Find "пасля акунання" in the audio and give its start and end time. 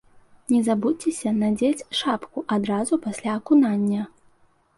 3.05-4.01